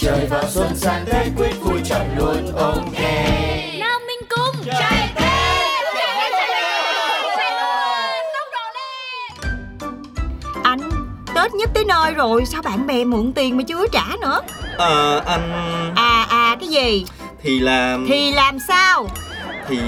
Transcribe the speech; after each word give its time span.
Trời 0.00 0.26
vào 0.30 0.42
xuân 0.48 0.76
sang 0.76 1.04
Tết 1.06 1.26
quyết 1.36 1.60
vui 1.60 1.80
chọn 1.84 2.06
luôn 2.18 2.56
ok 2.56 3.00
Nam 3.78 4.00
Minh 4.06 4.28
Cung 4.28 4.64
Chạy 4.66 5.14
Anh 10.62 10.80
Tết 11.34 11.54
nhất 11.54 11.70
tới 11.74 11.84
nơi 11.84 12.14
rồi 12.14 12.44
Sao 12.46 12.62
bạn 12.62 12.86
bè 12.86 13.04
mượn 13.04 13.32
tiền 13.32 13.56
mà 13.56 13.62
chưa 13.68 13.86
trả 13.92 14.04
nữa? 14.20 14.40
Ờ 14.76 15.22
anh 15.26 15.52
À 15.96 16.26
à 16.30 16.56
cái 16.60 16.68
gì? 16.68 17.06
Thì 17.42 17.60
là 17.60 17.98
Thì 18.08 18.32
làm 18.32 18.58
sao? 18.68 19.06
Thì 19.68 19.78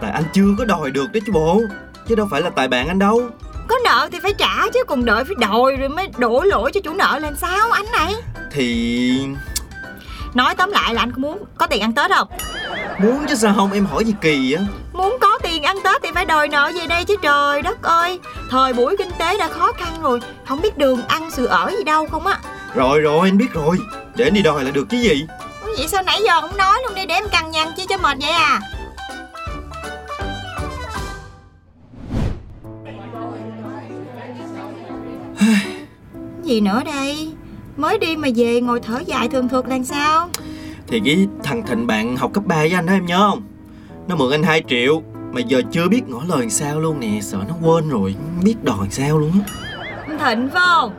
Tại 0.00 0.10
anh 0.10 0.24
chưa 0.32 0.54
có 0.58 0.64
đòi 0.64 0.90
được 0.90 1.12
đấy 1.12 1.20
chứ 1.26 1.32
bộ 1.32 1.60
Chứ 2.08 2.14
đâu 2.14 2.28
phải 2.30 2.40
là 2.40 2.50
tại 2.50 2.68
bạn 2.68 2.88
anh 2.88 2.98
đâu. 2.98 3.22
Có 3.68 3.76
nợ 3.84 4.08
thì 4.12 4.18
phải 4.22 4.32
trả 4.32 4.54
chứ 4.74 4.84
Còn 4.86 5.04
đợi 5.04 5.24
phải 5.24 5.36
đòi 5.38 5.76
rồi 5.76 5.88
mới 5.88 6.08
đổ 6.18 6.42
lỗi 6.42 6.70
cho 6.74 6.80
chủ 6.80 6.92
nợ 6.94 7.18
làm 7.18 7.36
sao 7.36 7.70
anh 7.70 7.86
này 7.92 8.14
Thì 8.50 9.20
Nói 10.34 10.54
tóm 10.54 10.70
lại 10.70 10.94
là 10.94 11.02
anh 11.02 11.12
có 11.12 11.18
muốn 11.18 11.44
có 11.58 11.66
tiền 11.66 11.80
ăn 11.80 11.92
Tết 11.92 12.10
không? 12.10 12.28
Muốn 12.98 13.26
chứ 13.28 13.34
sao 13.34 13.54
không? 13.56 13.72
Em 13.72 13.86
hỏi 13.86 14.04
gì 14.04 14.14
kỳ 14.20 14.52
á 14.52 14.62
Muốn 14.92 15.16
có 15.20 15.38
tiền 15.42 15.62
ăn 15.62 15.76
Tết 15.84 16.02
thì 16.02 16.08
phải 16.14 16.24
đòi 16.24 16.48
nợ 16.48 16.72
về 16.74 16.86
đây 16.86 17.04
chứ 17.04 17.16
trời 17.22 17.62
đất 17.62 17.82
ơi. 17.82 18.20
Thời 18.50 18.72
buổi 18.72 18.96
kinh 18.96 19.10
tế 19.18 19.38
đã 19.38 19.48
khó 19.48 19.72
khăn 19.72 20.02
rồi 20.02 20.20
Không 20.46 20.60
biết 20.60 20.78
đường 20.78 21.02
ăn 21.08 21.30
sự 21.30 21.46
ở 21.46 21.72
gì 21.78 21.84
đâu 21.84 22.06
không 22.06 22.26
á. 22.26 22.38
Rồi 22.74 23.00
rồi 23.00 23.28
anh 23.28 23.38
biết 23.38 23.52
rồi. 23.52 23.76
Để 24.16 24.24
anh 24.24 24.34
đi 24.34 24.42
đòi 24.42 24.64
là 24.64 24.70
được 24.70 24.88
chứ 24.90 24.96
gì? 24.96 25.26
Ủa 25.66 25.72
Vậy 25.78 25.88
sao 25.88 26.02
nãy 26.02 26.20
giờ 26.24 26.40
không 26.40 26.56
nói 26.56 26.78
luôn 26.84 26.94
đi 26.94 27.06
để 27.06 27.14
em 27.14 27.28
cằn 27.28 27.50
nhằn 27.50 27.68
chi 27.76 27.86
cho 27.88 27.96
mệt 27.96 28.18
vậy 28.20 28.30
à? 28.30 28.60
Gì 36.42 36.60
nữa 36.60 36.82
đây 36.84 37.32
Mới 37.78 37.98
đi 37.98 38.16
mà 38.16 38.28
về 38.36 38.60
ngồi 38.60 38.80
thở 38.80 38.98
dài 39.06 39.28
thường 39.28 39.48
thuộc 39.48 39.68
là 39.68 39.78
sao? 39.84 40.28
Thì 40.86 41.00
cái 41.04 41.26
thằng 41.44 41.62
Thịnh 41.66 41.86
bạn 41.86 42.16
học 42.16 42.30
cấp 42.32 42.44
3 42.46 42.56
với 42.56 42.74
anh 42.74 42.86
đó 42.86 42.92
em 42.92 43.06
nhớ 43.06 43.18
không? 43.30 43.42
Nó 44.08 44.16
mượn 44.16 44.30
anh 44.30 44.42
2 44.42 44.62
triệu 44.68 45.02
Mà 45.32 45.40
giờ 45.40 45.62
chưa 45.72 45.88
biết 45.88 46.08
ngỏ 46.08 46.22
lời 46.28 46.40
làm 46.40 46.50
sao 46.50 46.80
luôn 46.80 47.00
nè 47.00 47.20
Sợ 47.22 47.38
nó 47.48 47.54
quên 47.62 47.88
rồi 47.88 48.14
không 48.14 48.44
biết 48.44 48.64
đòi 48.64 48.76
làm 48.78 48.90
sao 48.90 49.18
luôn 49.18 49.32
á. 49.32 49.54
Thịnh 50.08 50.48
phải 50.52 50.62
không? 50.66 50.92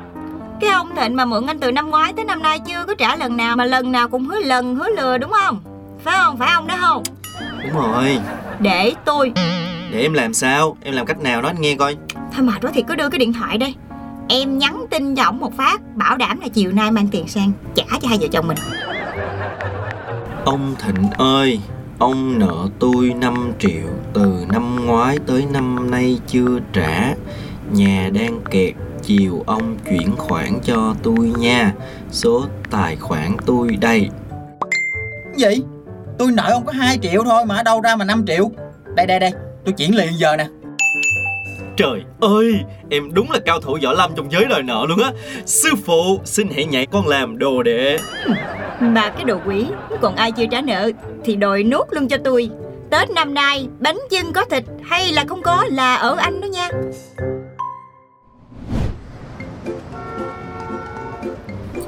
Cái 0.62 0.70
ông 0.70 0.96
Thịnh 0.96 1.16
mà 1.16 1.26
mượn 1.26 1.46
anh 1.48 1.60
từ 1.60 1.72
năm 1.72 1.90
ngoái 1.90 2.14
tới 2.14 2.26
năm 2.26 2.42
nay 2.42 2.60
chưa 2.60 2.86
có 2.88 2.96
trả 2.96 3.16
lần 3.16 3.38
nào 3.38 3.56
Mà 3.56 3.66
lần 3.66 3.92
nào 3.92 4.10
cũng 4.10 4.26
hứa 4.26 4.40
lần 4.40 4.76
hứa 4.76 4.90
lừa 4.90 5.18
đúng 5.18 5.32
không? 5.32 5.62
Phải 6.04 6.18
không? 6.18 6.38
Phải 6.38 6.52
ông 6.52 6.68
đó 6.68 6.76
không? 6.80 7.04
Đúng 7.64 7.82
rồi. 7.82 8.20
Để 8.60 8.94
tôi. 9.06 9.32
Để 9.92 10.02
em 10.02 10.14
làm 10.14 10.34
sao? 10.34 10.78
Em 10.84 10.94
làm 10.94 11.06
cách 11.06 11.20
nào 11.22 11.42
đó 11.42 11.50
anh 11.50 11.62
nghe 11.62 11.76
coi. 11.76 11.98
Thôi 12.16 12.46
mệt 12.46 12.62
quá 12.62 12.72
thì 12.74 12.84
cứ 12.88 12.96
đưa 12.96 13.10
cái 13.10 13.20
điện 13.20 13.34
thoại 13.34 13.58
đây 13.58 13.76
Em 14.32 14.58
nhắn 14.58 14.86
tin 14.90 15.16
cho 15.16 15.24
ổng 15.24 15.40
một 15.40 15.58
phát 15.58 15.82
Bảo 15.96 16.18
đảm 16.18 16.40
là 16.40 16.48
chiều 16.48 16.72
nay 16.72 16.92
mang 16.92 17.08
tiền 17.08 17.28
sang 17.28 17.52
Trả 17.76 17.84
cho 18.02 18.08
hai 18.08 18.18
vợ 18.22 18.28
chồng 18.32 18.48
mình. 18.48 18.58
Ông 20.46 20.76
Thịnh 20.80 21.10
ơi 21.18 21.60
Ông 22.00 22.40
nợ 22.40 22.68
tôi 22.80 23.14
5 23.22 23.54
triệu 23.60 23.88
Từ 24.14 24.46
năm 24.52 24.86
ngoái 24.86 25.18
tới 25.28 25.46
năm 25.52 25.92
nay 25.92 26.20
chưa 26.28 26.60
trả. 26.74 27.14
Nhà 27.72 28.10
đang 28.14 28.42
kẹt 28.52 28.74
Chiều 29.04 29.44
ông 29.46 29.78
chuyển 29.90 30.16
khoản 30.18 30.60
cho 30.64 30.96
tôi 31.04 31.34
nha 31.40 31.74
Số 32.12 32.46
tài 32.72 32.96
khoản 32.96 33.38
tôi 33.46 33.78
đây. 33.82 34.10
Gì? 35.36 35.62
Tôi 36.18 36.32
nợ 36.32 36.50
ông 36.52 36.66
có 36.66 36.72
2 36.72 36.98
triệu 37.02 37.24
thôi 37.24 37.46
mà 37.46 37.56
ở 37.56 37.64
đâu 37.64 37.82
ra 37.82 37.96
mà 37.96 38.06
5 38.06 38.26
triệu. 38.28 38.52
Đây 38.96 39.06
đây 39.06 39.20
đây 39.20 39.32
Tôi 39.66 39.74
chuyển 39.74 39.96
liền 39.96 40.18
giờ 40.18 40.38
nè 40.38 40.48
Trời 41.80 42.04
ơi 42.20 42.54
Em 42.90 43.14
đúng 43.14 43.32
là 43.32 43.40
cao 43.46 43.62
thủ 43.62 43.78
võ 43.84 43.94
lâm 43.94 44.12
trong 44.16 44.32
giới 44.32 44.46
đòi 44.46 44.64
nợ 44.64 44.86
luôn 44.90 45.00
á. 45.00 45.12
Sư 45.46 45.70
phụ 45.86 46.20
Xin 46.26 46.48
hãy 46.56 46.66
nhảy 46.66 46.86
con 46.86 47.08
làm 47.08 47.38
đồ 47.38 47.64
đệ. 47.64 47.98
Mà 48.80 49.10
cái 49.10 49.24
đồ 49.24 49.40
quỷ 49.46 49.66
Còn 50.02 50.16
ai 50.16 50.32
chưa 50.32 50.46
trả 50.52 50.62
nợ 50.62 50.92
Thì 51.24 51.36
đòi 51.36 51.64
nốt 51.64 51.86
luôn 51.92 52.08
cho 52.08 52.18
tôi. 52.24 52.50
Tết 52.90 53.10
năm 53.10 53.34
nay 53.34 53.68
bánh 53.80 53.98
chưng 54.10 54.34
có 54.34 54.46
thịt 54.46 54.64
Hay 54.84 55.12
là 55.12 55.26
không 55.28 55.42
có 55.42 55.66
là 55.70 55.96
ở 55.96 56.16
anh 56.16 56.42
đó 56.42 56.46
nha. 56.46 56.70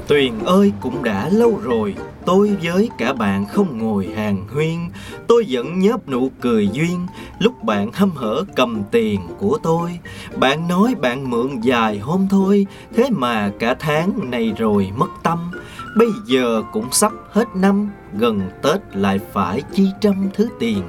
Tuyền 0.08 0.38
ơi 0.44 0.72
cũng 0.80 1.04
đã 1.04 1.28
lâu 1.32 1.60
rồi 1.62 1.94
Tôi 2.26 2.56
với 2.62 2.90
cả 2.98 3.12
bạn 3.12 3.46
không 3.46 3.78
ngồi 3.78 4.08
hàng 4.16 4.46
huyên. 4.52 4.78
Tôi 5.26 5.46
vẫn 5.48 5.78
nhớp 5.78 6.08
nụ 6.08 6.30
cười 6.40 6.68
duyên. 6.72 7.06
Lúc 7.38 7.64
bạn 7.64 7.92
hâm 7.92 8.10
hở 8.10 8.44
cầm 8.56 8.82
tiền 8.90 9.20
của 9.38 9.58
tôi. 9.62 9.98
Bạn 10.36 10.68
nói 10.68 10.94
bạn 10.94 11.30
mượn 11.30 11.60
dài 11.60 11.98
hôm 11.98 12.26
thôi. 12.30 12.66
Thế 12.96 13.10
mà 13.10 13.52
cả 13.58 13.74
tháng 13.78 14.30
này 14.30 14.52
rồi 14.58 14.90
mất 14.96 15.10
tâm. 15.22 15.50
Bây 15.96 16.08
giờ 16.26 16.62
cũng 16.72 16.86
sắp 16.90 17.12
hết 17.30 17.48
năm. 17.54 17.90
Gần 18.18 18.40
Tết 18.62 18.80
lại 18.92 19.20
phải 19.32 19.62
chi 19.74 19.86
trăm 20.00 20.28
thứ 20.34 20.48
tiền. 20.58 20.82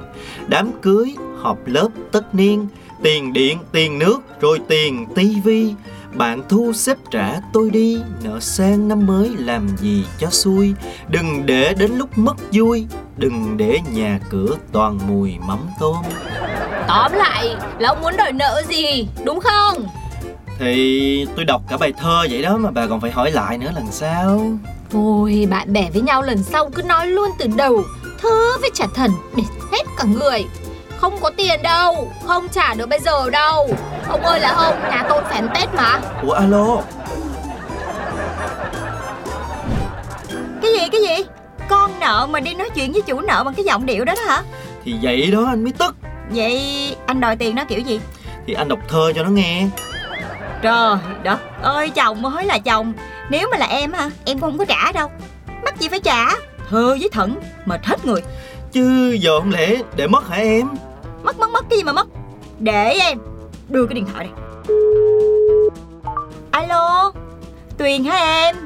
Đám 0.48 0.70
cưới, 0.82 1.14
họp 1.38 1.58
lớp 1.66 1.88
tất 2.12 2.34
niên. 2.34 2.66
Tiền 3.04 3.32
điện, 3.32 3.58
tiền 3.72 3.98
nước, 3.98 4.20
rồi 4.40 4.60
tiền 4.68 5.06
tivi 5.14 5.74
bạn 6.14 6.42
thu 6.48 6.72
xếp 6.72 6.96
trả 7.10 7.40
tôi 7.52 7.70
đi 7.70 7.98
Nợ 8.22 8.40
sang 8.40 8.88
năm 8.88 9.06
mới 9.06 9.30
làm 9.38 9.68
gì 9.76 10.04
cho 10.18 10.30
xui. 10.30 10.74
Đừng 11.08 11.46
để 11.46 11.74
đến 11.74 11.90
lúc 11.96 12.18
mất 12.18 12.34
vui 12.52 12.86
Đừng 13.16 13.56
để 13.56 13.80
nhà 13.92 14.20
cửa 14.30 14.56
toàn 14.72 14.98
mùi 15.08 15.34
mắm 15.46 15.58
tôm. 15.80 15.96
Tóm 16.88 17.12
lại 17.12 17.56
là 17.78 17.88
ông 17.88 18.02
muốn 18.02 18.16
đòi 18.16 18.32
nợ 18.32 18.62
gì 18.68 19.08
Đúng 19.24 19.40
không? 19.40 19.86
Thì 20.58 21.26
tôi 21.36 21.44
đọc 21.44 21.62
cả 21.68 21.76
bài 21.76 21.92
thơ 21.98 22.26
vậy 22.30 22.42
đó 22.42 22.56
Mà 22.56 22.70
bà 22.70 22.86
còn 22.86 23.00
phải 23.00 23.10
hỏi 23.10 23.30
lại 23.30 23.58
nữa 23.58 23.70
lần 23.74 23.86
sau. 23.90 24.40
Thôi 24.90 25.46
bạn 25.50 25.72
bè 25.72 25.90
với 25.92 26.02
nhau 26.02 26.22
lần 26.22 26.42
sau 26.42 26.70
cứ 26.70 26.82
nói 26.82 27.06
luôn 27.06 27.30
từ 27.38 27.46
đầu 27.56 27.82
Thơ 28.22 28.58
với 28.60 28.70
trả 28.74 28.86
thần 28.94 29.10
để 29.36 29.42
hết 29.72 29.84
cả 29.96 30.04
người 30.04 30.44
Không 31.04 31.20
có 31.20 31.30
tiền 31.36 31.62
đâu. 31.62 32.12
Không 32.26 32.48
trả 32.48 32.74
được 32.74 32.88
bây 32.88 33.00
giờ 33.00 33.30
đâu. 33.30 33.68
Ông 34.08 34.22
ơi 34.22 34.40
là 34.40 34.52
ông 34.52 34.80
Nhà 34.90 35.04
tôi 35.08 35.22
phải 35.24 35.34
ăn 35.34 35.48
Tết 35.54 35.74
mà. 35.74 36.00
Ủa 36.22 36.32
alo? 36.32 36.76
Cái 40.62 40.72
gì 40.72 40.88
cái 40.92 41.00
gì? 41.00 41.24
Con 41.68 42.00
nợ 42.00 42.26
mà 42.30 42.40
đi 42.40 42.54
nói 42.54 42.70
chuyện 42.74 42.92
với 42.92 43.02
chủ 43.02 43.20
nợ 43.20 43.44
bằng 43.44 43.54
cái 43.54 43.64
giọng 43.64 43.86
điệu 43.86 44.04
đó 44.04 44.14
đó 44.16 44.22
hả? 44.26 44.42
Thì 44.84 44.94
vậy 45.02 45.30
đó 45.30 45.44
anh 45.48 45.64
mới 45.64 45.72
tức. 45.72 45.96
Vậy 46.30 46.96
anh 47.06 47.20
đòi 47.20 47.36
tiền 47.36 47.54
nó 47.54 47.64
kiểu 47.64 47.80
gì? 47.80 48.00
Thì 48.46 48.54
anh 48.54 48.68
đọc 48.68 48.78
thơ 48.88 49.12
cho 49.14 49.22
nó 49.22 49.30
nghe. 49.30 49.66
Trời 50.62 50.96
đất 51.22 51.40
ơi 51.62 51.90
chồng 51.90 52.22
mới 52.22 52.44
là 52.44 52.58
chồng. 52.58 52.92
Nếu 53.30 53.48
mà 53.50 53.58
là 53.58 53.66
em 53.66 53.92
hả 53.92 54.10
Em 54.24 54.38
cũng 54.38 54.50
không 54.50 54.58
có 54.58 54.64
trả 54.64 54.92
đâu. 54.92 55.10
Mắc 55.64 55.80
gì 55.80 55.88
phải 55.88 56.00
trả? 56.00 56.26
Thơ 56.70 56.96
với 57.00 57.08
thận 57.12 57.36
Mệt 57.64 57.86
hết 57.86 58.06
người. 58.06 58.22
Chứ 58.72 59.16
giờ 59.20 59.40
không 59.40 59.50
lẽ 59.50 59.76
để 59.96 60.06
mất 60.06 60.28
hả 60.28 60.36
em 60.36 60.68
Mất 61.24 61.38
mất 61.38 61.50
mất 61.50 61.64
cái 61.70 61.78
gì 61.78 61.82
mà 61.82 61.92
mất? 61.92 62.06
Để 62.58 62.92
em, 62.92 63.18
Đưa 63.68 63.86
cái 63.86 63.94
điện 63.94 64.06
thoại 64.12 64.28
đây 64.36 64.44
Alo, 66.50 67.12
Tuyền 67.78 68.04
hả 68.04 68.16
em? 68.16 68.56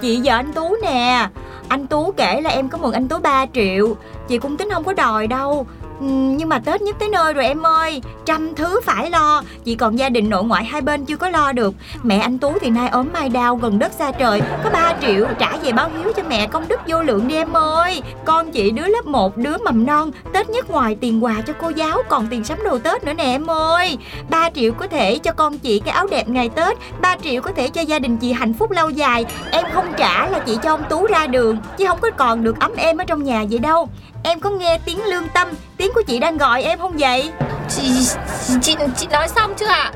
Chị 0.00 0.20
vợ 0.24 0.32
anh 0.32 0.52
Tú 0.52 0.76
nè. 0.82 1.28
Anh 1.68 1.86
Tú 1.86 2.12
kể 2.16 2.40
là 2.40 2.50
em 2.50 2.68
có 2.68 2.78
mượn 2.78 2.92
anh 2.92 3.08
Tú 3.08 3.18
3 3.18 3.46
triệu. 3.54 3.96
Chị 4.28 4.38
cũng 4.38 4.56
tính 4.56 4.70
không 4.70 4.84
có 4.84 4.92
đòi 4.92 5.26
đâu. 5.26 5.66
Ừ, 6.02 6.08
nhưng 6.08 6.48
mà 6.48 6.58
Tết 6.58 6.82
nhất 6.82 6.96
tới 6.98 7.08
nơi 7.08 7.32
rồi 7.32 7.44
em 7.44 7.66
ơi. 7.66 8.02
Trăm 8.24 8.54
thứ 8.54 8.80
phải 8.84 9.10
lo. 9.10 9.42
Chỉ 9.64 9.74
còn 9.74 9.98
gia 9.98 10.08
đình 10.08 10.30
nội 10.30 10.44
ngoại 10.44 10.64
hai 10.64 10.80
bên 10.80 11.04
chưa 11.04 11.16
có 11.16 11.28
lo 11.28 11.52
được. 11.52 11.74
Mẹ 12.02 12.18
anh 12.18 12.38
Tú 12.38 12.52
thì 12.60 12.70
nay 12.70 12.88
ốm 12.88 13.08
mai 13.12 13.28
đau 13.28 13.56
gần 13.56 13.78
đất 13.78 13.92
xa 13.92 14.12
trời. 14.12 14.42
Có 14.64 14.70
3 14.70 14.94
triệu 15.00 15.26
trả 15.38 15.56
về 15.56 15.72
báo 15.72 15.90
hiếu 15.98 16.12
cho 16.16 16.22
mẹ 16.28 16.46
công 16.46 16.68
đức 16.68 16.80
vô 16.86 17.02
lượng 17.02 17.28
đi 17.28 17.34
em 17.34 17.52
ơi. 17.52 18.02
Con 18.24 18.50
chị 18.50 18.70
đứa 18.70 18.86
lớp 18.86 19.06
1, 19.06 19.36
đứa 19.36 19.58
mầm 19.58 19.86
non 19.86 20.10
Tết 20.32 20.50
nhất 20.50 20.70
ngoài 20.70 20.96
tiền 21.00 21.24
quà 21.24 21.34
cho 21.46 21.52
cô 21.60 21.68
giáo 21.68 22.02
Còn 22.08 22.26
tiền 22.30 22.44
sắm 22.44 22.58
đồ 22.64 22.78
Tết 22.78 23.04
nữa 23.04 23.12
nè 23.12 23.24
em 23.24 23.50
ơi. 23.50 23.98
3 24.30 24.50
triệu 24.50 24.72
có 24.72 24.86
thể 24.86 25.18
cho 25.18 25.32
con 25.32 25.58
chị 25.58 25.80
cái 25.80 25.94
áo 25.94 26.06
đẹp 26.10 26.28
ngày 26.28 26.48
Tết 26.48 26.78
3 27.00 27.16
triệu 27.22 27.42
có 27.42 27.52
thể 27.52 27.68
cho 27.68 27.80
gia 27.80 27.98
đình 27.98 28.16
chị 28.16 28.32
hạnh 28.32 28.52
phúc 28.52 28.70
lâu 28.70 28.90
dài. 28.90 29.24
Em 29.50 29.64
không 29.74 29.92
trả 29.96 30.28
là 30.28 30.38
chị 30.38 30.58
cho 30.62 30.70
ông 30.70 30.82
Tú 30.88 31.06
ra 31.06 31.26
đường 31.26 31.56
Chứ 31.76 31.86
không 31.86 31.98
có 32.00 32.10
còn 32.10 32.44
được 32.44 32.60
ấm 32.60 32.72
em 32.76 32.96
ở 32.96 33.04
trong 33.04 33.24
nhà 33.24 33.44
vậy 33.50 33.58
đâu. 33.58 33.88
Em 34.24 34.40
có 34.40 34.50
nghe 34.50 34.78
tiếng 34.84 35.04
lương 35.04 35.28
tâm? 35.28 35.48
Tiếng 35.76 35.92
của 35.94 36.02
chị 36.02 36.18
đang 36.18 36.38
gọi 36.38 36.62
em 36.62 36.78
không 36.78 36.96
vậy? 36.98 37.30
Chị, 37.68 37.92
chị, 38.62 38.76
chị 38.96 39.06
nói 39.10 39.28
xong 39.28 39.54
chưa 39.56 39.66
ạ? 39.66 39.92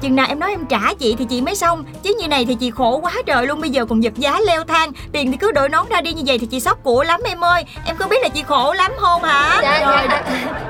Chừng 0.00 0.16
nào 0.16 0.26
em 0.28 0.40
nói 0.40 0.50
em 0.50 0.66
trả 0.66 0.94
chị 0.98 1.14
thì 1.18 1.24
chị 1.24 1.40
mới 1.40 1.54
xong. 1.54 1.84
Chứ 2.02 2.14
như 2.18 2.28
này 2.28 2.44
thì 2.44 2.54
chị 2.54 2.70
khổ 2.70 2.98
quá 3.02 3.12
trời 3.26 3.46
luôn. 3.46 3.60
Bây 3.60 3.70
giờ 3.70 3.84
còn 3.84 4.02
giật 4.02 4.12
giá 4.16 4.40
leo 4.40 4.64
thang. 4.64 4.92
Tiền 5.12 5.30
thì 5.30 5.36
cứ 5.36 5.52
đội 5.52 5.68
nón 5.68 5.88
ra 5.88 6.00
đi 6.00 6.12
như 6.12 6.22
vậy 6.26 6.38
thì 6.38 6.46
chị 6.46 6.60
sốc 6.60 6.78
của 6.82 7.04
lắm 7.04 7.20
em 7.24 7.44
ơi. 7.44 7.64
Em 7.86 7.96
có 7.96 8.06
biết 8.06 8.22
là 8.22 8.28
chị 8.28 8.42
khổ 8.42 8.72
lắm 8.72 8.92
không 8.98 9.22
hả? 9.22 9.58
Dạ, 9.62 9.80
dạ. 9.80 10.22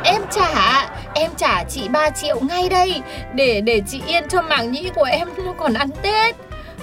Em 0.04 0.22
trả, 0.31 0.88
em 1.14 1.31
trả 1.37 1.64
chị 1.64 1.88
3 1.88 2.10
triệu 2.10 2.40
ngay 2.40 2.69
đây 2.69 3.02
Để 3.34 3.60
để 3.60 3.82
chị 3.90 4.00
yên 4.06 4.28
cho 4.28 4.43
mảng 4.43 4.72
nhĩ 4.72 4.90
của 4.94 5.04
em 5.04 5.28
nó 5.37 5.52
còn 5.58 5.75
ăn 5.75 5.88
Tết 6.02 6.37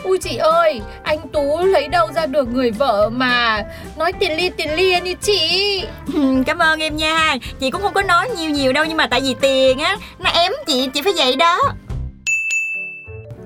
Ui 0.04 0.18
chị 0.18 0.38
ơi, 0.38 0.82
anh 1.04 1.20
Tú 1.34 1.66
lấy 1.66 1.88
đâu 1.88 2.08
ra 2.16 2.26
được 2.26 2.54
người 2.54 2.72
vợ 2.72 3.10
mà 3.10 3.64
nói 3.98 4.14
tiền 4.20 4.38
lia 4.38 4.50
tiền 4.50 4.76
lia 4.76 5.00
như 5.00 5.14
chị? 5.22 5.84
Cảm 6.46 6.58
ơn 6.60 6.80
em 6.80 6.98
nha. 6.98 7.36
Chị 7.60 7.72
cũng 7.72 7.82
không 7.82 7.94
có 7.94 8.02
nói 8.02 8.30
nhiều 8.38 8.50
nhiều 8.50 8.74
đâu 8.74 8.86
Nhưng 8.88 8.98
mà 8.98 9.08
tại 9.08 9.22
vì 9.22 9.36
tiền 9.42 9.80
á 9.80 9.98
Nó 10.20 10.30
ém 10.30 10.52
chị, 10.68 10.90
chị 10.94 11.02
phải 11.02 11.14
vậy 11.18 11.36
đó. 11.36 11.60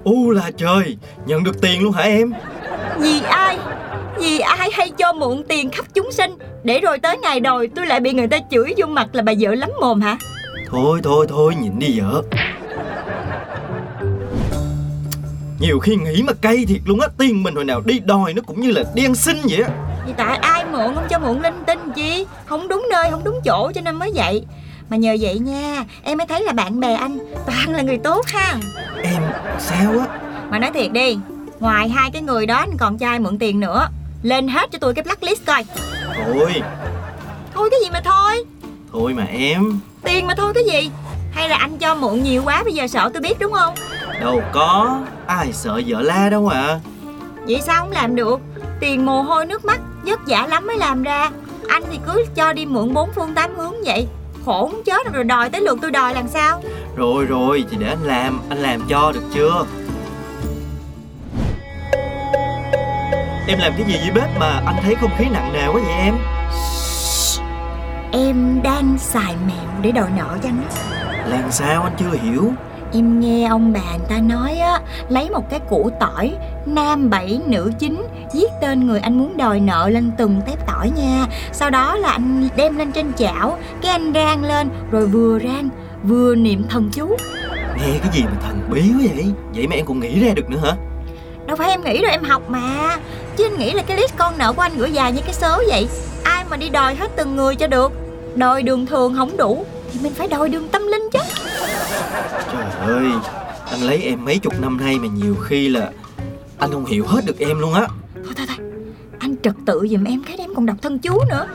U 0.03 0.31
là 0.31 0.51
trời 0.57 0.97
Nhận 1.25 1.43
được 1.43 1.61
tiền 1.61 1.83
luôn 1.83 1.93
hả 1.93 2.03
em? 2.03 2.33
Vì 2.97 3.21
ai? 3.29 3.57
Vì 4.17 4.39
ai 4.39 4.69
hay 4.73 4.89
cho 4.89 5.13
mượn 5.13 5.43
tiền 5.49 5.69
khắp 5.69 5.85
chúng 5.93 6.11
sinh? 6.11 6.31
Để 6.63 6.79
rồi 6.79 6.99
tới 6.99 7.17
ngày 7.17 7.39
đòi 7.39 7.67
tôi 7.75 7.85
lại 7.85 7.99
bị 7.99 8.11
người 8.13 8.27
ta 8.27 8.37
chửi 8.51 8.73
vô 8.77 8.85
mặt 8.85 9.07
là 9.13 9.21
bà 9.21 9.33
vợ 9.39 9.55
lắm 9.55 9.69
mồm 9.81 10.01
hả? 10.01 10.17
Thôi 10.71 10.99
thôi 11.03 11.25
thôi 11.29 11.53
nhịn 11.61 11.79
đi 11.79 11.99
vợ 11.99 12.21
Nhiều 15.63 15.79
khi 15.79 15.95
nghĩ 15.95 16.23
mà 16.23 16.33
cay 16.41 16.65
thiệt 16.65 16.81
luôn 16.85 16.99
á 16.99 17.07
Tiền 17.17 17.43
mình 17.43 17.55
hồi 17.55 17.65
nào 17.65 17.81
đi 17.81 17.99
đòi 17.99 18.33
nó 18.33 18.41
cũng 18.41 18.61
như 18.61 18.71
là 18.71 18.83
đi 18.93 19.05
ăn 19.05 19.15
xin 19.15 19.37
vậy 19.49 19.61
á. 19.61 19.69
Vì 20.07 20.13
tại 20.17 20.37
ai 20.37 20.65
mượn 20.65 20.95
không 20.95 21.07
cho 21.09 21.19
mượn 21.19 21.41
linh 21.41 21.63
tinh 21.67 21.79
chi? 21.95 22.25
Không 22.45 22.67
đúng 22.67 22.87
nơi 22.91 23.11
không 23.11 23.23
đúng 23.23 23.39
chỗ 23.43 23.71
cho 23.75 23.81
nên 23.81 23.95
mới 23.95 24.11
vậy. 24.15 24.45
Mà 24.89 24.97
nhờ 24.97 25.15
vậy 25.21 25.39
nha 25.39 25.85
Em 26.03 26.17
mới 26.17 26.27
thấy 26.27 26.43
là 26.43 26.53
bạn 26.53 26.79
bè 26.79 26.93
anh 26.93 27.17
toàn 27.45 27.75
là 27.75 27.81
người 27.81 27.97
tốt 27.97 28.25
ha. 28.27 28.55
Em 29.03 29.21
sao 29.59 29.91
á? 29.99 30.19
Mà 30.49 30.59
nói 30.59 30.71
thiệt 30.73 30.91
đi 30.91 31.17
Ngoài 31.59 31.89
hai 31.89 32.11
cái 32.11 32.21
người 32.21 32.45
đó 32.45 32.55
anh 32.55 32.77
còn 32.77 32.97
trai 32.97 33.19
mượn 33.19 33.39
tiền 33.39 33.59
nữa? 33.59 33.87
Lên 34.23 34.47
hết 34.47 34.71
cho 34.71 34.79
tôi 34.81 34.93
cái 34.93 35.03
blacklist 35.03 35.45
coi. 35.45 35.65
Thôi. 36.25 36.61
Thôi 37.53 37.69
cái 37.71 37.79
gì 37.83 37.89
mà 37.93 38.01
thôi? 38.05 38.45
Thôi 38.91 39.13
mà 39.13 39.23
em. 39.23 39.79
Tiền 40.03 40.27
mà 40.27 40.35
thôi 40.37 40.53
cái 40.55 40.63
gì? 40.63 40.89
Hay 41.31 41.49
là 41.49 41.57
anh 41.57 41.77
cho 41.77 41.95
mượn 41.95 42.23
nhiều 42.23 42.41
quá 42.45 42.63
bây 42.63 42.73
giờ 42.73 42.87
sợ 42.87 43.09
tôi 43.13 43.21
biết 43.21 43.39
đúng 43.39 43.51
không 43.51 43.73
Đâu 44.23 44.41
có 44.51 44.99
Ai 45.27 45.53
sợ 45.53 45.81
vợ 45.87 46.01
la 46.01 46.29
đâu 46.29 46.47
à. 46.47 46.79
Vậy 47.47 47.61
sao 47.61 47.81
không 47.81 47.91
làm 47.91 48.15
được? 48.15 48.39
Tiền 48.79 49.05
mồ 49.05 49.21
hôi 49.21 49.45
nước 49.45 49.65
mắt 49.65 49.79
vất 50.05 50.19
vả 50.27 50.47
lắm 50.47 50.67
mới 50.67 50.77
làm 50.77 51.03
ra. 51.03 51.29
Anh 51.67 51.83
thì 51.91 51.99
cứ 52.07 52.25
cho 52.35 52.53
đi 52.53 52.65
mượn 52.65 52.93
bốn 52.93 53.09
phương 53.15 53.33
tám 53.33 53.55
hướng 53.55 53.73
vậy. 53.85 54.07
Khổ 54.45 54.67
muốn 54.71 54.81
chết 54.85 55.13
rồi 55.13 55.23
đòi 55.23 55.49
tới 55.49 55.61
lượt 55.61 55.77
tôi 55.81 55.91
đòi 55.91 56.13
làm 56.13 56.27
sao? 56.27 56.61
Rồi 56.95 57.25
rồi 57.25 57.65
thì 57.71 57.77
để 57.79 57.87
anh 57.87 58.03
làm 58.03 58.41
Anh 58.49 58.57
làm 58.57 58.81
cho 58.89 59.11
được 59.11 59.23
chưa? 59.33 59.65
Em 63.47 63.59
làm 63.59 63.73
cái 63.77 63.85
gì 63.87 63.99
dưới 64.03 64.11
bếp 64.15 64.37
mà 64.39 64.61
anh 64.65 64.75
thấy 64.83 64.95
không 64.95 65.11
khí 65.17 65.25
nặng 65.31 65.53
nề 65.53 65.67
quá 65.67 65.81
vậy 65.85 65.93
em? 65.97 66.15
Em 68.11 68.61
đang 68.63 68.97
xài 68.97 69.35
mẹo 69.47 69.81
để 69.81 69.91
đòi 69.91 70.09
nợ 70.17 70.37
cho 70.43 70.49
anh 70.49 70.63
Làm 71.29 71.51
sao 71.51 71.83
anh 71.83 71.93
chưa 71.99 72.17
hiểu 72.23 72.53
Em 72.93 73.19
nghe 73.19 73.47
ông 73.47 73.73
bà 73.73 73.97
người 73.97 74.07
ta 74.09 74.19
nói 74.19 74.57
á 74.57 74.79
Lấy 75.09 75.29
một 75.29 75.49
cái 75.49 75.59
củ 75.69 75.89
tỏi 75.99 76.33
Nam 76.65 77.09
bảy 77.09 77.39
nữ 77.45 77.71
chính 77.79 78.07
Viết 78.33 78.47
tên 78.61 78.87
người 78.87 78.99
anh 78.99 79.17
muốn 79.17 79.37
đòi 79.37 79.59
nợ 79.59 79.89
lên 79.89 80.11
từng 80.17 80.41
tép 80.47 80.67
tỏi 80.67 80.91
nha. 80.95 81.25
Sau 81.51 81.69
đó 81.69 81.95
là 81.95 82.11
anh 82.11 82.47
đem 82.55 82.77
lên 82.77 82.91
trên 82.91 83.13
chảo 83.13 83.57
Cái 83.81 83.91
anh 83.91 84.13
rang 84.13 84.43
lên 84.43 84.69
Rồi 84.91 85.07
vừa 85.07 85.39
rang 85.39 85.69
vừa 86.03 86.35
niệm 86.35 86.63
thần 86.69 86.89
chú. 86.93 87.07
Nghe 87.77 87.99
cái 88.01 88.09
gì 88.13 88.23
mà 88.23 88.37
thần 88.41 88.59
bí 88.71 88.81
quá 88.81 89.11
vậy? 89.15 89.25
Vậy 89.55 89.67
mà 89.67 89.75
em 89.75 89.85
còn 89.85 89.99
nghĩ 89.99 90.19
ra 90.19 90.33
được 90.33 90.49
nữa 90.49 90.57
hả? 90.63 90.75
Đâu 91.45 91.57
phải 91.57 91.69
em 91.69 91.83
nghĩ 91.83 92.01
rồi 92.01 92.11
em 92.11 92.23
học 92.23 92.49
mà. 92.49 92.97
Chứ 93.37 93.45
anh 93.45 93.59
nghĩ 93.59 93.71
là 93.71 93.83
cái 93.83 93.97
list 93.97 94.17
con 94.17 94.37
nợ 94.37 94.53
của 94.53 94.61
anh 94.61 94.77
gửi 94.77 94.91
dài 94.91 95.11
như 95.11 95.21
cái 95.21 95.33
số 95.33 95.63
vậy. 95.67 95.87
Ai 96.23 96.43
mà 96.49 96.57
đi 96.57 96.69
đòi 96.69 96.95
hết 96.95 97.11
từng 97.15 97.35
người 97.35 97.55
cho 97.55 97.67
được? 97.67 97.91
Đòi 98.35 98.63
đường 98.63 98.85
thường 98.85 99.15
không 99.17 99.37
đủ 99.37 99.65
Thì 99.91 99.99
mình 100.03 100.13
phải 100.13 100.27
đòi 100.27 100.49
đường 100.49 100.67
tâm 100.67 100.87
linh 100.87 101.09
chứ 101.13 101.19
Trời 102.51 102.95
ơi 102.95 103.05
Anh 103.71 103.81
lấy 103.81 104.01
em 104.01 104.25
mấy 104.25 104.39
chục 104.39 104.53
năm 104.61 104.77
nay 104.77 104.99
mà 104.99 105.07
nhiều 105.07 105.35
khi 105.47 105.69
là 105.69 105.91
Anh 106.57 106.71
không 106.71 106.85
hiểu 106.85 107.05
hết 107.07 107.25
được 107.25 107.39
em 107.39 107.59
luôn 107.59 107.73
á. 107.73 107.87
Thôi 108.23 108.33
thôi 108.37 108.45
thôi. 108.47 108.57
Anh 109.19 109.35
trật 109.43 109.53
tự 109.65 109.87
giùm 109.91 110.03
em 110.03 110.23
cái 110.23 110.37
em 110.37 110.55
còn 110.55 110.65
đọc 110.65 110.77
thân 110.81 110.99
chú 110.99 111.19
nữa. 111.29 111.47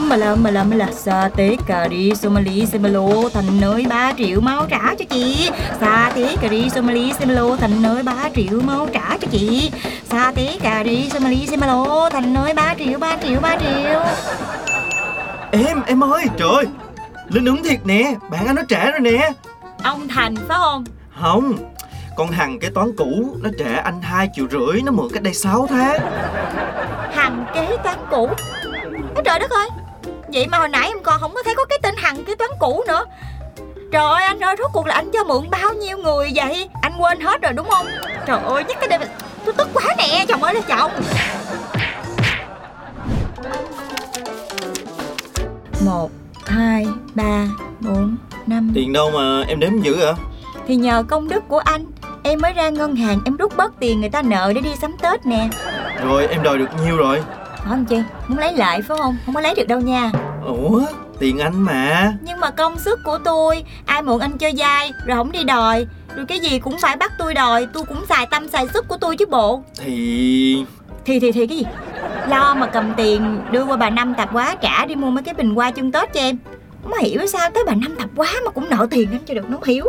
Mà 0.00 0.16
là 0.16 0.34
mà 0.34 0.50
là 0.50 0.64
mà 0.64 0.76
là. 0.76 0.88
Sa 0.92 1.30
tế 1.36 1.56
cà 1.66 1.88
ri 1.90 2.14
somali 2.14 2.66
semelo 2.66 3.28
thành 3.34 3.60
nơi 3.60 3.86
3 3.88 4.12
triệu 4.18 4.40
máu 4.40 4.66
trả 4.70 4.94
cho 4.94 5.04
chị. 5.10 5.50
Sa 5.80 6.12
tế 6.14 6.36
cà 6.40 6.48
ri 6.48 6.70
somali 6.70 7.12
semelo 7.18 7.56
thành 7.56 7.82
nơi 7.82 8.02
3 8.02 8.14
triệu 8.34 8.60
máu 8.60 8.88
trả 8.92 9.18
cho 9.20 9.28
chị. 9.30 9.70
Sa 10.10 10.32
tế 10.34 10.58
cà 10.62 10.84
ri 10.84 11.10
somali 11.10 11.46
semelo 11.46 12.08
thành 12.10 12.34
nơi 12.34 12.54
3 12.54 12.74
triệu 12.78 12.98
3 12.98 13.16
triệu 13.22 13.40
3 13.40 13.56
triệu. 13.56 14.00
Em, 15.50 15.82
em 15.86 16.04
ơi, 16.04 16.24
trời 16.38 16.48
ơi 16.48 16.66
Linh 17.28 17.44
ứng 17.44 17.62
thiệt 17.64 17.78
nè, 17.84 18.14
bạn 18.30 18.46
anh 18.46 18.56
nó 18.56 18.62
trả 18.68 18.90
rồi 18.90 19.00
nè. 19.00 19.32
Ông 19.82 20.08
thành 20.08 20.36
phải 20.36 20.58
không? 20.60 20.84
Không, 21.22 21.58
con 22.16 22.28
Hằng 22.28 22.58
cái 22.58 22.70
toán 22.70 22.96
cũ 22.96 23.36
Nó 23.42 23.50
trả 23.58 23.80
anh 23.84 24.02
hai 24.02 24.28
triệu 24.34 24.46
rưỡi 24.50 24.82
Nó 24.82 24.92
mượn 24.92 25.08
cách 25.12 25.22
đây 25.22 25.34
6 25.34 25.66
tháng. 25.70 26.00
Hằng 27.12 27.46
kế 27.54 27.76
toán 27.84 27.98
cũ? 28.10 28.28
Ôi 29.14 29.22
trời 29.24 29.38
đất 29.38 29.50
ơi 29.50 29.68
Vậy 30.32 30.46
mà 30.46 30.58
hồi 30.58 30.68
nãy 30.68 30.88
em 30.88 31.02
còn 31.02 31.20
không 31.20 31.34
có 31.34 31.42
thấy 31.42 31.54
có 31.54 31.64
cái 31.64 31.78
tên 31.82 31.94
Hằng 31.98 32.24
kế 32.24 32.34
toán 32.34 32.50
cũ 32.58 32.84
nữa. 32.88 33.04
Trời 33.92 34.04
ơi 34.04 34.24
anh 34.24 34.40
ơi 34.40 34.56
rốt 34.58 34.70
cuộc 34.72 34.86
là 34.86 34.94
anh 34.94 35.10
cho 35.12 35.24
mượn 35.24 35.50
bao 35.50 35.74
nhiêu 35.74 35.98
người 35.98 36.32
vậy? 36.34 36.68
Anh 36.82 36.92
quên 36.98 37.20
hết 37.20 37.42
rồi 37.42 37.52
đúng 37.52 37.68
không? 37.70 37.86
Trời 38.26 38.38
ơi 38.44 38.64
nhắc 38.68 38.76
cái 38.80 38.98
đây 38.98 39.08
Tôi 39.44 39.54
tức 39.54 39.68
quá 39.74 39.84
nè 39.98 40.24
chồng 40.28 40.42
ơi 40.42 40.54
là 40.54 40.60
chồng 40.60 40.97
đâu 48.98 49.10
mà 49.10 49.44
em 49.48 49.60
đếm 49.60 49.80
dữ 49.80 50.00
à 50.00 50.14
Thì 50.66 50.76
nhờ 50.76 51.02
công 51.08 51.28
đức 51.28 51.48
của 51.48 51.58
anh 51.58 51.84
Em 52.22 52.40
mới 52.40 52.52
ra 52.52 52.68
ngân 52.68 52.96
hàng 52.96 53.20
em 53.24 53.36
rút 53.36 53.56
bớt 53.56 53.72
tiền 53.80 54.00
người 54.00 54.10
ta 54.10 54.22
nợ 54.22 54.52
để 54.54 54.60
đi 54.60 54.70
sắm 54.80 54.96
Tết 55.02 55.26
nè. 55.26 55.48
Rồi 56.04 56.26
em 56.26 56.42
đòi 56.42 56.58
được 56.58 56.68
nhiêu 56.84 56.96
rồi? 56.96 57.22
Phải 57.56 57.66
không 57.68 57.84
chị? 57.84 58.02
Muốn 58.28 58.38
lấy 58.38 58.52
lại 58.52 58.82
phải 58.82 58.98
không? 58.98 59.16
Không 59.26 59.34
có 59.34 59.40
lấy 59.40 59.54
được 59.54 59.68
đâu 59.68 59.80
nha. 59.80 60.10
Ủa, 60.46 60.82
tiền 61.18 61.38
anh 61.38 61.62
mà. 61.62 62.12
Nhưng 62.22 62.40
mà 62.40 62.50
công 62.50 62.78
sức 62.78 62.98
của 63.04 63.18
tôi 63.24 63.64
Ai 63.86 64.02
mượn 64.02 64.18
anh 64.18 64.38
chơi 64.38 64.52
dai 64.58 64.92
Rồi 65.06 65.16
không 65.16 65.32
đi 65.32 65.44
đòi. 65.44 65.86
Rồi 66.16 66.26
cái 66.28 66.38
gì 66.40 66.58
cũng 66.58 66.76
phải 66.82 66.96
bắt 66.96 67.12
tôi 67.18 67.34
đòi 67.34 67.66
Tôi 67.72 67.84
cũng 67.84 68.06
xài 68.08 68.26
tâm 68.26 68.48
xài 68.48 68.68
sức 68.68 68.88
của 68.88 68.96
tôi 69.00 69.16
chứ 69.16 69.26
bộ. 69.26 69.62
Thì... 69.78 70.64
Thì 71.04 71.20
thì 71.20 71.32
thì 71.32 71.46
cái 71.46 71.58
gì? 71.58 71.64
Lo 72.28 72.54
mà 72.54 72.66
cầm 72.66 72.94
tiền 72.96 73.40
đưa 73.50 73.64
qua 73.64 73.76
bà 73.76 73.90
Năm 73.90 74.14
tạp 74.14 74.34
quá 74.34 74.56
Trả 74.60 74.86
đi 74.86 74.94
mua 74.94 75.10
mấy 75.10 75.24
cái 75.24 75.34
bình 75.34 75.54
hoa 75.54 75.70
chân 75.70 75.92
Tết 75.92 76.12
cho 76.12 76.20
em 76.20 76.38
Không 76.82 76.92
hiểu 76.98 77.26
sao 77.26 77.50
tới 77.50 77.64
bà 77.66 77.74
Năm 77.74 77.94
tạp 77.98 78.08
quá 78.16 78.32
Mà 78.44 78.50
cũng 78.50 78.68
nợ 78.70 78.86
tiền 78.90 79.08
em 79.12 79.20
cho 79.26 79.34
được 79.34 79.50
nó 79.50 79.56
không 79.56 79.68
hiểu. 79.68 79.86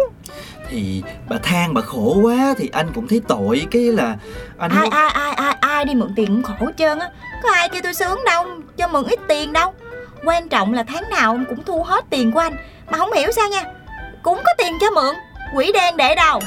Thì 0.70 1.04
bà 1.30 1.38
than 1.44 1.74
bà 1.74 1.82
khổ 1.82 2.20
quá 2.24 2.54
Thì 2.58 2.70
anh 2.74 2.88
cũng 2.96 3.08
thấy 3.08 3.22
tội 3.28 3.68
Cái 3.72 3.82
là 3.82 4.16
anh 4.58 4.72
ai 4.72 4.88
ai 4.92 5.10
ai 5.10 5.34
ai 5.34 5.56
ai 5.60 5.86
đi 5.86 5.94
mượn 5.94 6.14
tiền 6.16 6.28
cũng 6.28 6.44
khổ 6.44 6.66
hết 6.66 6.74
trơn 6.78 7.00
á. 7.00 7.10
Có 7.44 7.50
ai 7.54 7.70
kêu 7.70 7.82
tôi 7.82 7.94
sướng 7.94 8.20
đâu 8.26 8.46
Cho 8.78 8.88
mượn 8.88 9.04
ít 9.04 9.20
tiền 9.28 9.54
đâu. 9.54 9.74
Quan 10.24 10.50
trọng 10.50 10.74
là 10.74 10.84
tháng 10.84 11.10
nào 11.10 11.32
ông 11.32 11.46
cũng 11.50 11.64
thu 11.64 11.84
hết 11.84 12.06
tiền 12.10 12.32
của 12.32 12.40
anh. 12.40 12.54
Mà 12.92 12.98
không 12.98 13.14
hiểu 13.14 13.32
sao 13.32 13.50
nha 13.50 13.64
Cũng 14.24 14.42
có 14.46 14.54
tiền 14.58 14.74
cho 14.82 14.92
mượn 14.92 15.16
Quỷ 15.56 15.72
đen 15.74 15.98
để 15.98 16.16
đâu. 16.16 16.40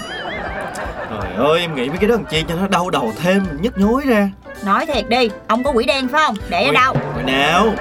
Trời 1.10 1.46
ơi 1.48 1.60
em 1.60 1.74
nghĩ 1.74 1.88
mấy 1.88 1.98
cái 1.98 2.08
đó 2.08 2.14
làm 2.14 2.24
chi 2.24 2.44
cho 2.48 2.54
nó 2.54 2.66
đau 2.68 2.90
đầu 2.90 3.12
thêm 3.22 3.46
Nhức 3.60 3.78
nhối 3.78 4.02
ra. 4.06 4.30
Nói 4.64 4.86
thiệt 4.86 5.08
đi 5.08 5.30
Ông 5.46 5.64
có 5.64 5.70
quỷ 5.70 5.84
đen 5.84 6.08
phải 6.08 6.22
không? 6.26 6.36
Để 6.48 6.64
ở 6.64 6.72
đâu? 6.72 6.96
Hồi 7.14 7.22
nào 7.22 7.74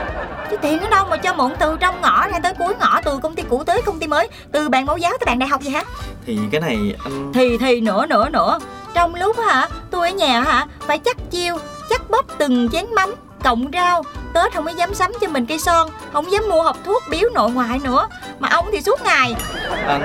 Chứ 0.51 0.57
tiền 0.61 0.79
ở 0.79 0.89
đâu 0.89 1.05
mà 1.09 1.17
cho 1.17 1.33
mượn 1.33 1.51
từ 1.59 1.77
trong 1.79 2.01
ngõ 2.01 2.27
ra 2.27 2.39
tới 2.39 2.53
cuối 2.59 2.73
ngõ 2.79 3.01
Từ 3.01 3.19
công 3.23 3.35
ty 3.35 3.43
cũ 3.49 3.63
tới 3.63 3.81
công 3.81 3.99
ty 3.99 4.07
mới 4.07 4.29
Từ 4.51 4.69
bạn 4.69 4.85
mẫu 4.85 4.97
giáo 4.97 5.11
tới 5.11 5.25
bạn 5.25 5.39
đại 5.39 5.49
học 5.49 5.61
vậy 5.63 5.71
hả? 5.73 5.83
Thì 6.25 6.39
cái 6.51 6.61
này 6.61 6.95
anh 7.03 7.31
Thì 7.33 7.57
thì 7.57 7.81
nữa 7.81 8.05
nữa 8.05 8.29
nữa. 8.29 8.59
Trong 8.93 9.15
lúc 9.15 9.35
hả 9.47 9.67
tôi 9.91 10.09
ở 10.09 10.15
nhà 10.15 10.41
hả 10.41 10.67
Phải 10.87 10.99
chắc 10.99 11.31
chiêu 11.31 11.57
Chắc 11.89 12.09
bóp 12.09 12.25
từng 12.37 12.69
chén 12.69 12.85
mắm 12.95 13.15
Cộng 13.43 13.71
rau. 13.73 14.03
Tết 14.33 14.53
không 14.53 14.65
có 14.65 14.71
dám 14.71 14.93
sắm 14.93 15.11
cho 15.21 15.27
mình 15.27 15.45
cây 15.45 15.59
son 15.59 15.89
Không 16.13 16.31
dám 16.31 16.43
mua 16.49 16.63
hộp 16.63 16.77
thuốc 16.85 17.03
biếu 17.09 17.29
nội 17.33 17.51
ngoại 17.51 17.79
nữa. 17.83 18.07
Mà 18.39 18.49
ông 18.49 18.65
thì 18.71 18.81
suốt 18.81 19.01
ngày. 19.03 19.35
Anh... 19.87 20.01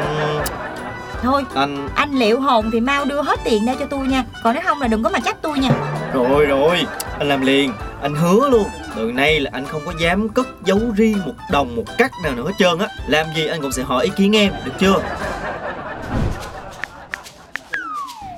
Thôi 1.23 1.45
Anh... 1.55 1.89
anh 1.95 2.19
liệu 2.19 2.41
hồn 2.41 2.71
thì 2.73 2.81
mau 2.81 3.05
đưa 3.05 3.23
hết 3.23 3.41
tiền 3.45 3.67
ra 3.67 3.75
cho 3.81 3.87
tôi 3.91 4.07
nha. 4.07 4.25
Còn 4.45 4.55
nếu 4.55 4.63
không 4.67 4.81
là 4.81 4.89
đừng 4.89 5.03
có 5.03 5.11
mà 5.11 5.19
trách 5.19 5.37
tôi 5.43 5.59
nha. 5.59 5.71
Rồi 6.15 6.47
rồi. 6.47 6.87
Anh 7.19 7.29
làm 7.29 7.41
liền. 7.41 7.73
Anh 8.03 8.15
hứa 8.15 8.49
luôn 8.49 8.65
Từ 8.97 9.13
nay 9.13 9.41
là 9.41 9.51
anh 9.53 9.67
không 9.67 9.83
có 9.87 9.93
dám 10.01 10.29
cất 10.29 10.47
giấu 10.65 10.81
riêng 10.97 11.19
một 11.27 11.33
đồng 11.51 11.77
một 11.77 11.85
cắt 11.99 12.11
nào 12.25 12.35
nữa 12.35 12.47
hết 12.47 12.55
trơn 12.59 12.79
á. 12.79 12.87
Làm 13.09 13.27
gì 13.37 13.47
anh 13.47 13.63
cũng 13.63 13.73
sẽ 13.73 13.83
hỏi 13.83 14.05
ý 14.05 14.11
kiến 14.17 14.37
em 14.37 14.53
Được 14.65 14.73
chưa? 14.81 15.03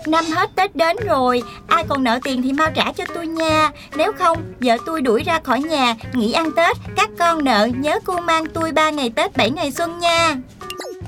Năm 0.06 0.24
hết 0.24 0.50
Tết 0.54 0.76
đến 0.76 0.96
rồi 1.06 1.42
Ai 1.66 1.84
còn 1.88 2.04
nợ 2.04 2.18
tiền 2.24 2.42
thì 2.42 2.52
mau 2.52 2.70
trả 2.74 2.92
cho 2.92 3.04
tôi 3.14 3.26
nha. 3.26 3.70
Nếu 3.96 4.12
không 4.18 4.38
vợ 4.60 4.76
tôi 4.86 5.00
đuổi 5.00 5.22
ra 5.22 5.40
khỏi 5.44 5.60
nhà 5.60 5.94
Nghỉ 6.12 6.32
ăn 6.32 6.52
Tết 6.52 6.76
Các 6.96 7.10
con 7.18 7.44
nợ 7.44 7.68
nhớ 7.76 7.98
cô 8.04 8.20
mang 8.20 8.44
tôi 8.46 8.72
3 8.72 8.90
ngày 8.90 9.10
Tết 9.10 9.36
7 9.36 9.50
ngày 9.50 9.72
xuân 9.72 9.98
nha. 9.98 10.36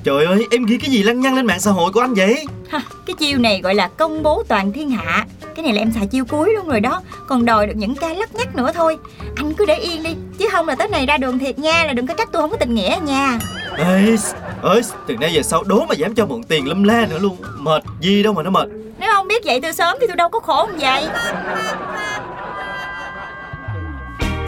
Trời 0.04 0.24
ơi 0.24 0.46
em 0.50 0.64
ghi 0.66 0.78
cái 0.78 0.90
gì 0.90 1.02
lăng 1.02 1.20
nhăng 1.20 1.34
lên 1.34 1.46
mạng 1.46 1.60
xã 1.60 1.70
hội 1.70 1.92
của 1.92 2.00
anh 2.00 2.14
vậy? 2.14 2.46
Ha, 2.68 2.80
Cái 3.06 3.14
chiêu 3.14 3.38
này 3.38 3.60
gọi 3.60 3.74
là 3.74 3.88
công 3.88 4.22
bố 4.22 4.42
toàn 4.48 4.72
thiên 4.72 4.90
hạ 4.90 5.26
Cái 5.60 5.72
này 5.72 5.74
là 5.74 5.82
em 5.82 5.92
xài 5.92 6.06
chiêu 6.06 6.24
cuối 6.24 6.52
luôn 6.54 6.68
rồi 6.68 6.80
đó. 6.80 7.02
Còn 7.26 7.44
đòi 7.44 7.66
được 7.66 7.72
những 7.76 7.94
cái 7.94 8.16
lắc 8.16 8.34
nhắc 8.34 8.56
nữa 8.56 8.70
thôi. 8.74 8.98
Anh 9.36 9.54
cứ 9.54 9.66
để 9.66 9.74
yên 9.74 10.02
đi 10.02 10.10
Chứ 10.38 10.48
không 10.52 10.68
là 10.68 10.74
Tết 10.74 10.90
này 10.90 11.06
ra 11.06 11.16
đường 11.16 11.38
thiệt 11.38 11.58
nha 11.58 11.84
Là 11.84 11.92
đừng 11.92 12.06
có 12.06 12.14
trách 12.14 12.28
tôi 12.32 12.42
không 12.42 12.50
có 12.50 12.56
tình 12.56 12.74
nghĩa 12.74 12.96
nha. 13.04 13.38
Ê, 13.76 14.16
ơi, 14.62 14.82
từ 15.06 15.16
nay 15.16 15.32
về 15.34 15.42
sau 15.42 15.62
đố 15.62 15.84
mà 15.88 15.94
dám 15.94 16.14
cho 16.14 16.26
mượn 16.26 16.42
tiền 16.42 16.68
lâm 16.68 16.82
la 16.82 17.06
nữa 17.10 17.18
luôn. 17.18 17.36
Mệt 17.58 17.82
gì 18.00 18.22
đâu 18.22 18.32
mà 18.32 18.42
nó 18.42 18.50
mệt. 18.50 18.68
Nếu 18.98 19.12
không 19.12 19.28
biết 19.28 19.44
vậy 19.44 19.60
từ 19.62 19.72
sớm 19.72 19.96
thì 20.00 20.06
tôi 20.06 20.16
đâu 20.16 20.28
có 20.28 20.40
khổ 20.40 20.68
như 20.72 20.78
vậy? 20.80 21.04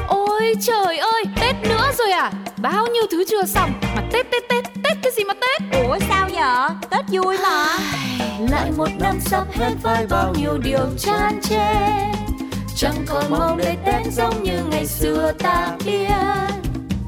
Ôi 0.09 0.54
trời 0.61 0.99
ơi, 0.99 1.25
Tết 1.40 1.54
nữa 1.69 1.90
rồi 1.99 2.11
à? 2.11 2.33
Bao 2.57 2.87
nhiêu 2.87 3.04
thứ 3.11 3.25
chưa 3.28 3.45
xong 3.45 3.71
Mà 3.97 4.02
Tết 4.12 4.31
Tết 4.31 4.49
Tết, 4.49 4.64
Tết 4.85 4.97
cái 5.02 5.12
gì 5.16 5.25
mà 5.25 5.35
Tết? 5.35 5.83
Ủa 5.88 5.99
sao 6.09 6.28
vậy? 6.33 6.76
Tết 6.90 7.04
vui 7.09 7.38
mà 7.42 7.78
Lại 8.62 8.73
một 8.76 8.88
năm 9.00 9.21
sắp 9.21 9.47
hết 9.52 9.75
với 9.83 10.07
bao 10.07 10.35
nhiêu 10.35 10.59
điều 10.59 10.87
chan 10.99 11.40
chê 11.42 11.75
Chẳng 12.76 13.04
còn 13.07 13.31
mong 13.31 13.59
đợi 13.59 13.76
Tết 13.87 14.12
giống 14.12 14.42
như 14.42 14.64
ngày 14.71 14.87
xưa 14.87 15.33
ta 15.38 15.76
biết. 15.85 16.62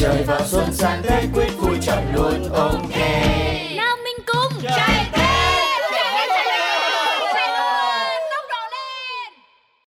Chơi 0.00 0.22
vào 0.22 0.40
xuân 0.46 0.72
sang 0.72 1.02
tết 1.02 1.24
quyết 1.34 1.48
vui 1.58 1.78
chọn 1.82 2.04
luôn 2.14 2.52
ok 2.52 2.96
nào 3.76 3.96
mình 4.04 4.16
cùng 4.26 4.62
trai 4.62 5.19